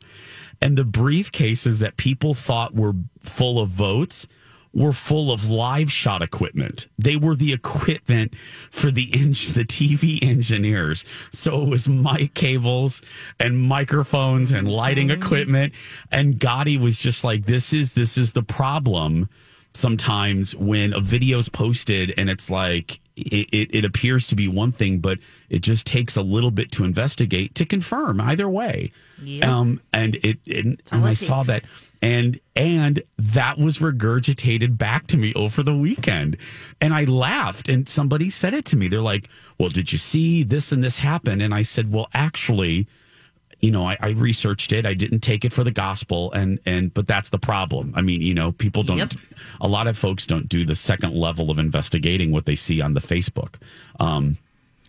[0.61, 4.27] And the briefcases that people thought were full of votes
[4.73, 6.87] were full of live shot equipment.
[6.97, 8.35] They were the equipment
[8.69, 11.03] for the the TV engineers.
[11.31, 13.01] So it was mic cables
[13.39, 15.21] and microphones and lighting mm-hmm.
[15.21, 15.73] equipment.
[16.11, 19.29] And Gotti was just like, "This is this is the problem."
[19.75, 24.47] Sometimes when a video is posted and it's like it, it, it appears to be
[24.47, 28.91] one thing, but it just takes a little bit to investigate to confirm either way.
[29.23, 29.45] Yep.
[29.45, 31.63] Um, and it, it and I saw that
[32.01, 36.37] and and that was regurgitated back to me over the weekend
[36.79, 39.27] and i laughed and somebody said it to me they're like
[39.57, 42.87] well did you see this and this happen and i said well actually
[43.61, 44.85] you know, I, I researched it.
[44.85, 47.93] I didn't take it for the gospel, and and but that's the problem.
[47.95, 48.97] I mean, you know, people don't.
[48.97, 49.13] Yep.
[49.61, 52.93] A lot of folks don't do the second level of investigating what they see on
[52.93, 53.55] the Facebook.
[53.99, 54.37] Um,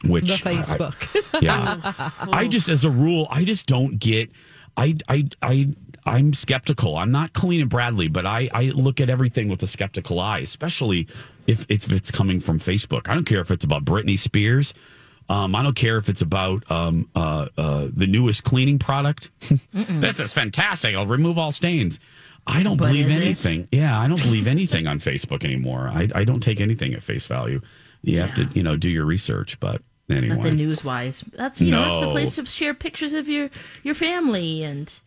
[0.06, 1.40] which The I- Facebook.
[1.42, 2.10] yeah.
[2.32, 4.30] I just, as a rule, I just don't get.
[4.76, 5.74] I, I, I,
[6.06, 6.96] I'm skeptical.
[6.96, 10.38] I'm not Colleen and Bradley, but I, I look at everything with a skeptical eye,
[10.38, 11.08] especially
[11.46, 13.08] if, if it's coming from Facebook.
[13.08, 14.72] I don't care if it's about Britney Spears.
[15.28, 19.30] Um, I don't care if it's about um, uh, uh, the newest cleaning product.
[19.72, 20.96] this is fantastic.
[20.96, 22.00] I'll remove all stains.
[22.46, 23.22] I don't But believe is it?
[23.22, 23.68] anything.
[23.70, 25.88] Yeah, I don't believe anything on Facebook anymore.
[25.92, 27.60] I, I don't take anything at face value.
[28.02, 29.60] You have to, you know, do your research.
[29.60, 31.24] But anyway, Nothing news wise.
[31.32, 33.50] That's you know that's the place to share pictures of your
[33.82, 34.98] your family and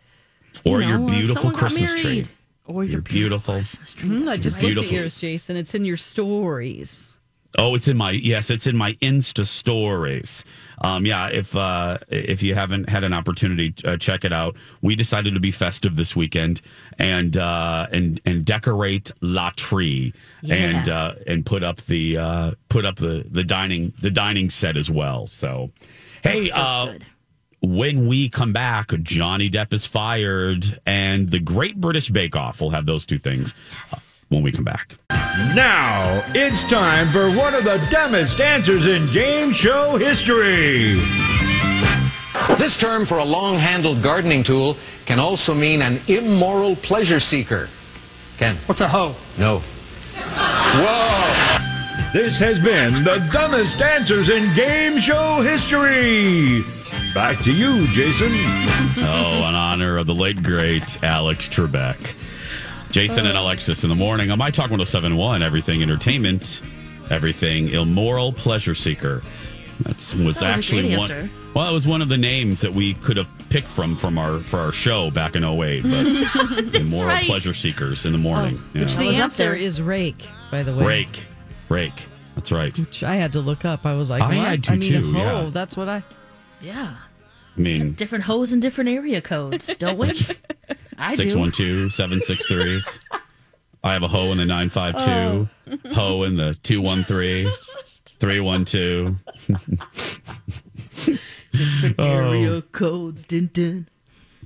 [0.65, 2.27] or you your know, uh, beautiful Christmas tree.
[2.65, 3.55] Or your Your beautiful.
[3.55, 4.93] Mm, I just looked at Beautiful.
[4.95, 5.57] yours, Jason.
[5.57, 7.12] It's in your stories.
[7.57, 10.43] Oh, it's in my yes, it's in my Insta stories.
[10.81, 14.55] Um, yeah, if uh, if you haven't had an opportunity, uh, check it out.
[14.81, 16.61] We decided to be festive this weekend
[16.97, 20.55] and uh, and and decorate la tree Yeah.
[20.55, 24.75] and uh, and put up the uh, put up the the dining the dining set
[24.75, 25.27] as well.
[25.27, 25.71] So,
[26.23, 26.95] hey, uh,
[27.61, 32.61] when we come back, Johnny Depp is fired, and the Great British Bake Off.
[32.61, 33.53] We'll have those two things
[33.93, 33.97] uh,
[34.33, 34.95] when we come back.
[35.55, 40.93] Now it's time for one of the dumbest answers in game show history.
[42.57, 47.69] This term for a long handled gardening tool can also mean an immoral pleasure seeker.
[48.37, 48.55] Ken.
[48.65, 49.15] What's a hoe?
[49.37, 49.59] No.
[50.75, 51.59] Whoa!
[52.13, 56.61] This has been the dumbest answers in game show history.
[57.13, 58.29] Back to you, Jason.
[59.03, 62.13] oh, in honor of the late great Alex Trebek.
[62.93, 66.61] Jason and Alexis in the morning on My Talk 1071, everything entertainment,
[67.09, 69.23] everything immoral pleasure seeker.
[69.79, 71.09] That's was, was actually one.
[71.09, 71.29] answer.
[71.55, 74.37] Well, it was one of the names that we could have picked from from our
[74.37, 77.25] for our show back in 08, but immoral right.
[77.25, 78.61] pleasure seekers in the morning.
[78.75, 80.85] Oh, Which the answer is rake, by the way.
[80.85, 81.25] Rake,
[81.69, 82.05] rake.
[82.35, 82.77] That's right.
[82.77, 83.87] Which I had to look up.
[83.87, 84.35] I was like, I what?
[84.35, 85.49] had to I mean, too, oh, yeah.
[85.49, 86.03] that's what I.
[86.61, 86.93] Yeah.
[87.57, 90.11] I mean, Different hoes and different area codes, don't we?
[90.97, 91.29] I do.
[91.29, 92.99] 612 763s.
[93.83, 95.93] I have a hoe in the 952, Oh.
[95.93, 97.51] hoe in the 213,
[98.19, 99.15] 312.
[101.51, 102.03] Different Oh.
[102.07, 103.23] area codes.
[103.25, 103.87] Dun, dun.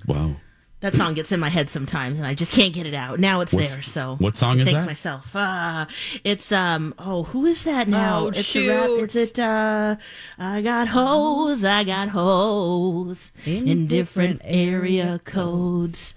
[0.06, 0.36] Wow.
[0.80, 3.20] That song gets in my head sometimes, and I just can't get it out.
[3.20, 3.82] Now it's What's- there.
[3.82, 4.86] So what song is thank that?
[4.86, 5.36] myself.
[5.36, 5.88] Uh,
[6.24, 6.94] it's um.
[7.00, 8.20] Oh, who is that now?
[8.20, 8.86] Oh, it's a rap.
[8.88, 9.04] shoot.
[9.04, 9.40] It's it.
[9.40, 9.96] Uh,
[10.38, 11.66] I got hoes.
[11.66, 16.14] I got hoes in, In different different area codes.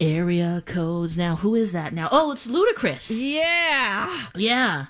[0.00, 1.18] Area codes.
[1.18, 2.08] Now, who is that now?
[2.10, 3.20] Oh, it's Ludacris.
[3.20, 4.28] Yeah.
[4.34, 4.86] Yeah.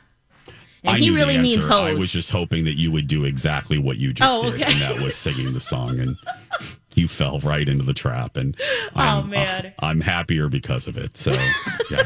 [0.84, 1.68] And I he knew really the means answer.
[1.68, 1.90] hoes.
[1.90, 4.72] I was just hoping that you would do exactly what you just Oh, did, okay.
[4.72, 5.98] and that was singing the song.
[5.98, 6.16] And
[7.00, 8.36] you fell right into the trap.
[8.36, 8.54] And
[8.94, 9.66] Oh, I'm, man.
[9.66, 11.16] uh, I'm happier because of it.
[11.16, 11.32] So,
[11.90, 12.04] yeah.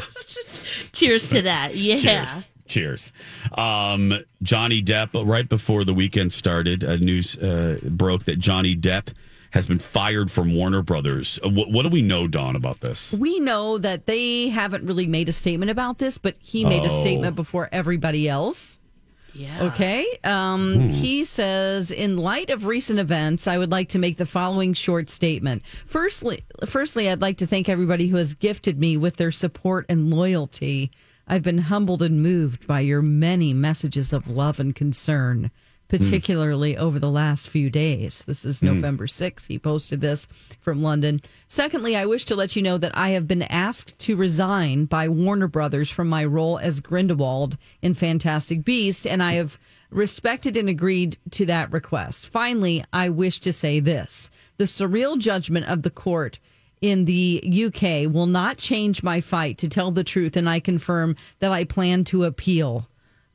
[0.91, 1.75] Cheers to that.
[1.75, 1.97] Yeah.
[1.97, 2.49] Cheers.
[2.67, 3.13] Cheers.
[3.57, 9.13] Um, Johnny Depp, right before the weekend started, uh, news uh, broke that Johnny Depp
[9.51, 11.39] has been fired from Warner Brothers.
[11.45, 13.13] Uh, what, what do we know, Dawn, about this?
[13.13, 16.87] We know that they haven't really made a statement about this, but he made a
[16.91, 17.01] Oh.
[17.01, 18.79] statement before everybody else.
[19.35, 19.63] Yeah.
[19.65, 20.05] Okay.
[20.23, 24.73] Um, He says, in light of recent events, I would like to make the following
[24.73, 25.63] short statement.
[25.85, 30.09] Firstly, firstly, I'd like to thank everybody who has gifted me with their support and
[30.13, 30.89] loyalty.
[31.27, 35.51] I've been humbled and moved by your many messages of love and concern,
[35.87, 38.23] particularly over the last few days.
[38.25, 38.67] This is hmm.
[38.67, 39.47] November 6th.
[39.47, 40.27] He posted this
[40.59, 41.21] from London.
[41.47, 45.07] Secondly, I wish to let you know that I have been asked to resign by
[45.07, 50.67] Warner Brothers from my role as Grindelwald in Fantastic Beast, and I have respected and
[50.67, 52.27] agreed to that request.
[52.27, 56.39] Finally, I wish to say this the surreal judgment of the court
[56.81, 61.15] in the UK will not change my fight to tell the truth, and I confirm
[61.39, 62.87] that I plan to appeal.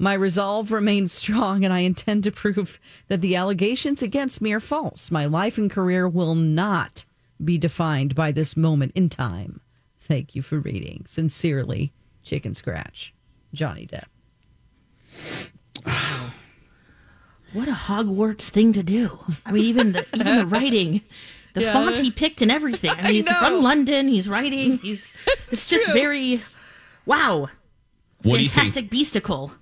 [0.02, 4.58] My resolve remains strong, and I intend to prove that the allegations against me are
[4.60, 5.10] false.
[5.10, 7.04] My life and career will not
[7.44, 9.60] be defined by this moment in time.
[9.98, 11.04] Thank you for reading.
[11.06, 13.12] Sincerely, Chicken Scratch,
[13.52, 14.06] Johnny Depp.
[15.84, 16.30] Wow.
[17.52, 19.18] What a Hogwarts thing to do.
[19.44, 21.00] I mean, even the even the writing,
[21.54, 21.72] the Yeah.
[21.72, 22.90] font he picked and everything.
[22.92, 23.32] I mean, he's know.
[23.34, 24.06] from London.
[24.06, 24.78] He's writing.
[24.78, 26.40] He's it's just very
[27.06, 27.48] wow.
[28.22, 28.50] What do you think?
[28.72, 29.52] Fantastic beastical.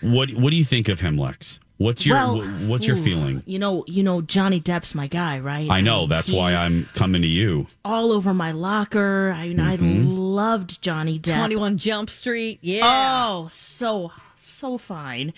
[0.00, 1.58] What What do you think of him, Lex?
[1.78, 3.42] What's your Well, wh- What's your ooh, feeling?
[3.44, 5.68] You know, you know, Johnny Depp's my guy, right?
[5.70, 7.66] I know that's he- why I'm coming to you.
[7.84, 9.30] all over my locker.
[9.36, 10.04] I mean, I Mhm.
[10.16, 11.36] loved Johnny Depp.
[11.36, 12.58] 21 Jump Street.
[12.62, 12.80] Yeah.
[12.84, 15.34] Oh, so so fine.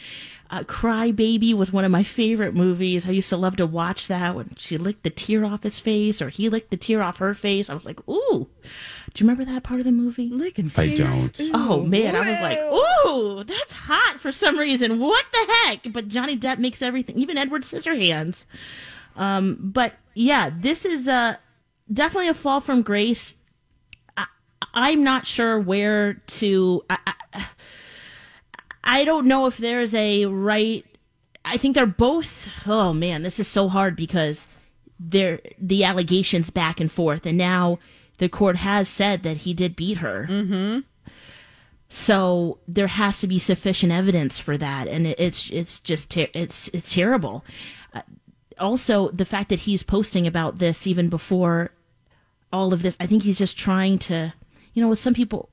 [0.50, 3.06] Uh, Cry Baby was one of my favorite movies.
[3.06, 6.22] I used to love to watch that when she licked the tear off his face
[6.22, 7.68] or he licked the tear off her face.
[7.68, 8.48] I was like, ooh.
[9.14, 10.28] Do you remember that part of the movie?
[10.28, 11.40] Licking I don't.
[11.52, 14.98] Oh man, I was like, ooh, that's hot for some reason.
[14.98, 15.92] What the heck?
[15.92, 18.44] But Johnny Depp makes everything, even Edward Scissorhands.
[19.16, 21.36] Um, but yeah, this is uh,
[21.92, 23.34] definitely a fall from grace.
[24.16, 24.26] I,
[24.72, 26.84] I'm not sure where to.
[26.88, 26.98] I,
[27.34, 27.46] I,
[28.88, 30.84] I don't know if there's a right.
[31.44, 32.48] I think they're both.
[32.66, 34.48] Oh man, this is so hard because
[34.98, 37.78] they're the allegations back and forth, and now
[38.16, 40.26] the court has said that he did beat her.
[40.28, 40.80] Mm-hmm.
[41.90, 46.28] So there has to be sufficient evidence for that, and it, it's it's just ter-
[46.32, 47.44] it's it's terrible.
[47.92, 48.02] Uh,
[48.58, 51.70] also, the fact that he's posting about this even before
[52.52, 54.32] all of this, I think he's just trying to,
[54.72, 55.50] you know, with some people,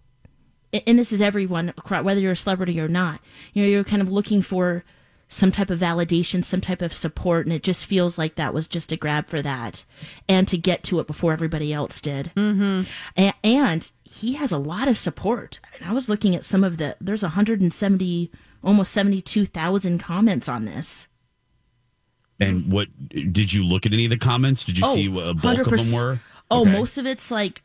[0.86, 3.19] and this is everyone, whether you're a celebrity or not,
[3.53, 4.84] you know, you're kind of looking for
[5.28, 8.67] some type of validation, some type of support, and it just feels like that was
[8.67, 9.84] just a grab for that,
[10.30, 12.32] and to get to it before everybody else did.
[12.36, 12.84] Mm-hmm.
[13.15, 15.59] And, and he has a lot of support.
[15.63, 16.95] I, mean, I was looking at some of the.
[17.01, 18.32] There's 170,
[18.63, 21.07] almost 72,000 comments on this.
[22.39, 24.63] And what did you look at any of the comments?
[24.63, 26.19] Did you see what a bulk of them were?
[26.51, 26.71] Oh, Okay.
[26.71, 27.63] most of it's like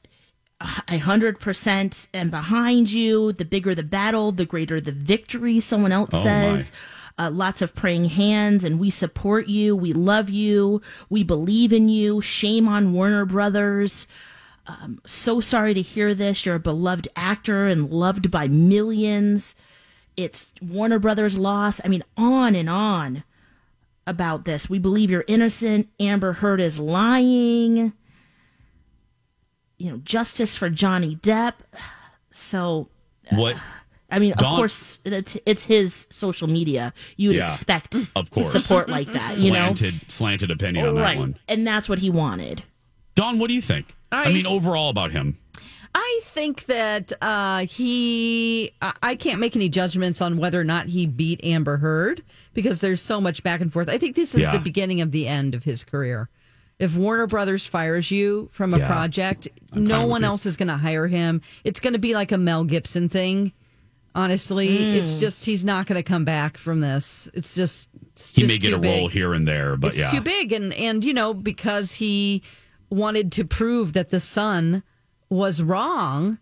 [0.60, 3.32] a hundred percent and behind you.
[3.32, 5.60] The bigger the battle, the greater the victory.
[5.60, 6.70] Someone else Oh, says.
[7.18, 9.76] Uh, lots of praying hands, and we support you.
[9.76, 10.80] We love you.
[11.10, 12.22] We believe in you.
[12.22, 14.06] Shame on Warner Brothers.
[14.66, 16.46] Um, so sorry to hear this.
[16.46, 19.54] You're a beloved actor and loved by millions.
[20.16, 21.80] It's Warner Brothers' loss.
[21.84, 23.22] I mean, on and on
[24.06, 24.70] about this.
[24.70, 25.90] We believe you're innocent.
[25.98, 27.92] Amber Heard is lying.
[29.80, 31.54] You know, justice for Johnny Depp.
[32.30, 32.88] So,
[33.30, 33.56] What?
[34.10, 36.92] I mean, Dawn- of course, it's, it's his social media.
[37.16, 38.52] You would Yeah, expect of course.
[38.62, 39.58] support like that, you know?
[39.74, 41.18] slanted, slanted opinion on that right.
[41.18, 41.38] one.
[41.48, 42.62] And that's what he wanted.
[43.14, 43.94] Dawn, what do you think?
[44.12, 45.38] I, I- mean, overall about him.
[45.92, 48.70] I think that uh, he.
[48.80, 52.22] I I can't make any judgments on whether or not he beat Amber Heard
[52.54, 53.88] because there's so much back and forth.
[53.88, 54.52] I think this is Yeah.
[54.52, 56.28] the beginning of the end of his career.
[56.80, 58.86] If Warner Brothers fires you from a Yeah.
[58.88, 61.42] project, I'm no one else is going to hire him.
[61.62, 63.52] It's going to be like a Mel Gibson thing.
[64.14, 67.30] Honestly, it's just he's not going to come back from this.
[67.32, 69.98] It's just it's He just may get a big role here and there, but it's
[69.98, 70.10] yeah.
[70.10, 72.42] too big and and you know because he
[72.88, 74.82] wanted to prove that the sun
[75.28, 76.38] was wrong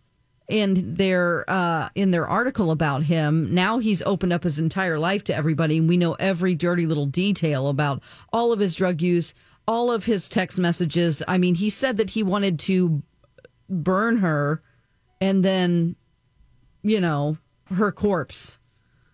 [0.49, 5.23] in their uh in their article about him now he's opened up his entire life
[5.23, 9.35] to everybody and we know every dirty little detail about all of his drug use
[9.69, 13.03] all of his text messages i mean he said that he wanted to
[13.69, 14.63] burn her
[15.21, 15.95] and then
[16.83, 18.59] you know her corpse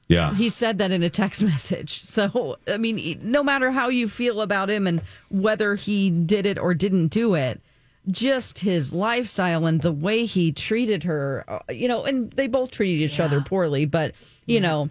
[0.09, 0.33] Yeah.
[0.35, 2.01] he said that in a text message.
[2.03, 5.01] So, I mean, e, no matter how you feel about him and
[5.31, 7.61] whether he did it or didn't do it,
[8.07, 12.71] just his lifestyle and the way he treated her, uh, you know, and they both
[12.71, 14.13] treated each other poorly, but,
[14.47, 14.89] you know,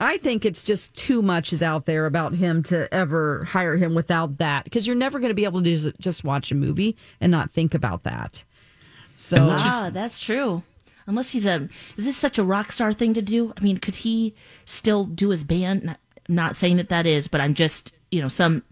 [0.00, 3.94] I think it's just too much is out there about him to ever hire him
[3.94, 6.96] without that because you're never going to be able to just, just watch a movie
[7.20, 8.44] and not think about that.
[9.16, 10.62] So, ah, that's true.
[11.06, 13.52] Unless he's a, is this such a rock star thing to do?
[13.56, 14.34] I mean, could he
[14.66, 15.84] still do his band?
[15.84, 18.62] Not, not saying that that is, but I'm just, you know, some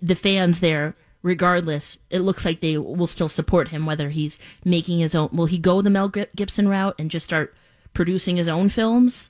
[0.00, 0.94] the fans there.
[1.20, 5.28] Regardless, it looks like they will still support him, whether he's making his own.
[5.32, 7.56] Will he go the Mel Gibson route and just start
[7.92, 9.28] producing his own films?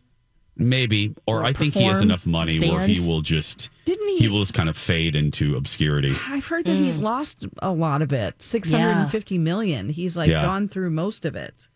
[0.58, 4.18] Maybe, or, Or I think he has enough money where he will just Didn't he-
[4.18, 6.16] he will just kind of fade into obscurity.
[6.26, 7.04] I've heard that he's mm.
[7.04, 8.42] lost a lot of it.
[8.42, 9.88] Six hundred and fifty million.
[9.88, 10.42] He's like Yeah.
[10.42, 11.68] gone through most of it.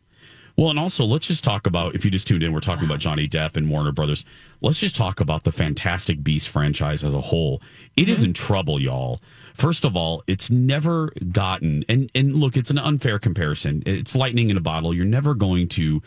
[0.57, 2.99] Well, and also let's just talk about if you just tuned in, we're talking about
[2.99, 4.24] Johnny Depp and Warner Brothers.
[4.61, 7.62] Let's just talk about the Fantastic Beast franchise as a whole.
[7.97, 8.26] It is mm-hmm.
[8.26, 9.18] in trouble, y'all.
[9.55, 13.83] First of all, it's never gotten and and look, it's an unfair comparison.
[13.87, 14.93] It's lightning in a bottle.
[14.93, 16.03] You're never going to r-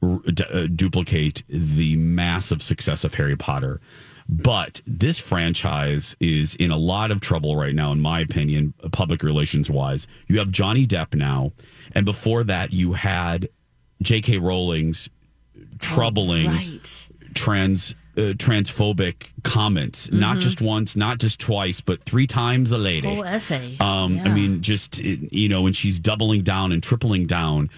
[0.00, 3.80] d- uh, duplicate the massive success of Harry Potter.
[4.28, 9.22] But this franchise is in a lot of trouble right now, in my opinion, public
[9.22, 10.08] relations wise.
[10.26, 11.52] You have Johnny Depp now,
[11.92, 13.48] and before that, you had
[14.02, 14.38] J.K.
[14.38, 15.08] Rowling's
[15.78, 17.06] troubling Right.
[17.34, 20.40] trans uh, transphobic comments, not Mhm.
[20.40, 23.06] just once, not just twice, but three times a lady.
[23.06, 23.76] Whole essay.
[23.78, 27.68] Um, I mean, just you know, and she's doubling down and tripling down.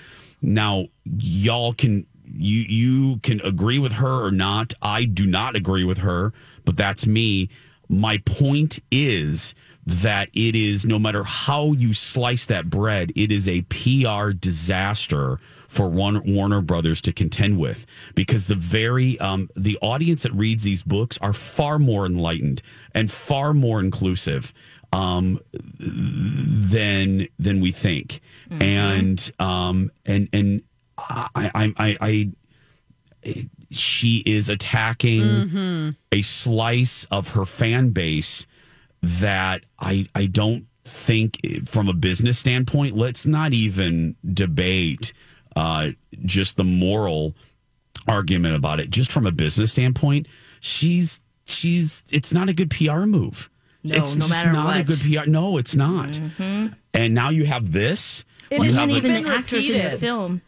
[0.40, 4.74] Now, y'all can you you can agree with her or not.
[4.82, 6.32] I do not agree with her,
[6.64, 7.48] but that's me.
[7.88, 9.54] My point is
[9.86, 15.40] that it is no matter how you slice that bread, it is a PR disaster
[15.68, 20.64] for one Warner Brothers to contend with because the very um, the audience that reads
[20.64, 22.60] these books are far more enlightened
[22.94, 24.52] and far more inclusive
[24.92, 25.38] um,
[25.78, 28.20] than than we think,
[28.50, 30.62] and um, and and
[30.98, 31.96] I I I.
[32.00, 32.30] I
[33.70, 35.96] she is attacking Mhm.
[36.12, 38.46] a slice of her fan base
[39.02, 45.12] that I I don't think from a business standpoint let's not even debate
[45.56, 45.90] uh
[46.24, 47.34] just the moral
[48.06, 50.26] argument about it just from a business standpoint
[50.60, 53.50] she's she's it's not a good PR move
[53.84, 56.74] No, it's no just matter not a good PR no it's not Mhm.
[56.94, 59.98] and now you have this It You isn't have a- even the actors in the
[59.98, 60.40] film.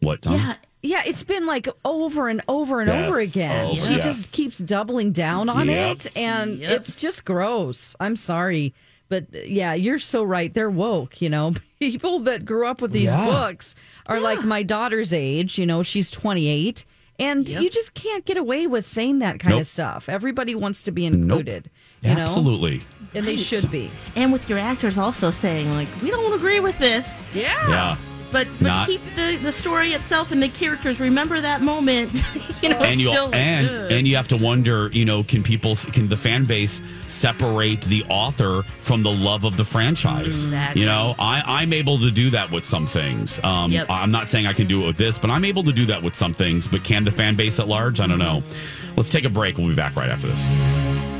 [0.00, 0.34] what Tom?
[0.36, 0.54] Yeah.
[0.82, 3.08] Yeah, it's been like over and over and Yes.
[3.08, 3.66] over again.
[3.72, 4.04] Oh, she yes.
[4.04, 5.96] just keeps doubling down on Yep.
[5.96, 6.70] it, and Yep.
[6.70, 7.96] it's just gross.
[7.98, 8.72] I'm sorry.
[9.08, 10.52] But yeah, you're so right.
[10.54, 11.54] They're woke, you know.
[11.80, 13.24] People that grew up with these Yeah.
[13.26, 13.74] books
[14.06, 16.84] are like my daughter's age, you know, she's 28.
[17.18, 17.62] And Yep.
[17.62, 19.62] you just can't get away with saying that kind Nope.
[19.62, 20.08] of stuff.
[20.08, 21.68] Everybody wants to be included,
[22.02, 22.20] you know?
[22.22, 22.82] absolutely
[23.14, 23.90] And they should be.
[24.14, 27.24] And with your actors also saying, like, we don't agree with this.
[27.32, 27.52] Yeah.
[27.68, 27.96] yeah
[28.32, 31.00] But, but Not- keep the, the story itself and the characters.
[31.00, 32.12] Remember that moment.
[32.62, 33.92] you know, and you still like, and ugh.
[33.92, 38.02] and you have to wonder, you know, can people can the fan base separate the
[38.10, 40.44] author from the love of the franchise?
[40.44, 40.82] Exactly.
[40.82, 43.42] You know, I I'm able to do that with some things.
[43.44, 43.86] Um, Yep.
[43.88, 46.02] I'm not saying I can do it with this, but I'm able to do that
[46.02, 46.66] with some things.
[46.66, 48.00] But can the fan base at large?
[48.00, 48.42] I don't know.
[48.96, 49.56] Let's take a break.
[49.56, 51.15] We'll be back right after this.